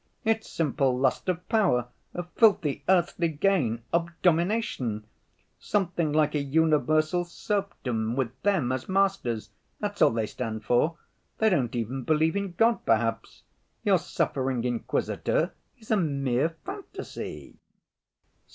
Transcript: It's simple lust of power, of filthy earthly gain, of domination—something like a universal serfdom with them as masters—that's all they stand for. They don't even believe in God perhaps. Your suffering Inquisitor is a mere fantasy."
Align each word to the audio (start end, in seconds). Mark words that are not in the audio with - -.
It's 0.23 0.49
simple 0.49 0.97
lust 0.97 1.29
of 1.29 1.47
power, 1.47 1.87
of 2.15 2.27
filthy 2.31 2.83
earthly 2.89 3.27
gain, 3.27 3.83
of 3.93 4.09
domination—something 4.23 6.11
like 6.11 6.33
a 6.33 6.39
universal 6.41 7.23
serfdom 7.23 8.15
with 8.15 8.31
them 8.41 8.71
as 8.71 8.89
masters—that's 8.89 10.01
all 10.01 10.09
they 10.09 10.25
stand 10.25 10.65
for. 10.65 10.97
They 11.37 11.51
don't 11.51 11.75
even 11.75 12.01
believe 12.01 12.35
in 12.35 12.53
God 12.53 12.83
perhaps. 12.83 13.43
Your 13.83 13.99
suffering 13.99 14.63
Inquisitor 14.63 15.53
is 15.77 15.91
a 15.91 15.97
mere 15.97 16.49
fantasy." 16.65 17.57